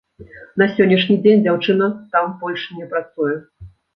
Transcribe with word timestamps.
На 0.61 0.67
сённяшні 0.77 1.17
дзень 1.25 1.43
дзяўчына 1.43 1.89
там 2.15 2.33
больш 2.41 2.65
не 2.81 2.89
працуе. 2.95 3.37